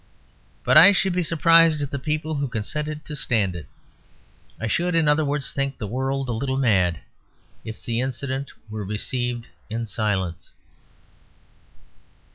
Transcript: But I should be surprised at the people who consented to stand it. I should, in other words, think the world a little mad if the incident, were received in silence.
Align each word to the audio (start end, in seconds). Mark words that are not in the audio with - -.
But 0.63 0.77
I 0.77 0.93
should 0.93 1.13
be 1.13 1.21
surprised 1.21 1.79
at 1.83 1.91
the 1.91 1.99
people 1.99 2.33
who 2.33 2.47
consented 2.47 3.05
to 3.05 3.15
stand 3.15 3.55
it. 3.55 3.67
I 4.59 4.65
should, 4.65 4.95
in 4.95 5.07
other 5.07 5.23
words, 5.23 5.51
think 5.51 5.77
the 5.77 5.85
world 5.85 6.27
a 6.27 6.31
little 6.31 6.57
mad 6.57 7.01
if 7.63 7.83
the 7.85 7.99
incident, 8.01 8.51
were 8.67 8.83
received 8.83 9.45
in 9.69 9.85
silence. 9.85 10.53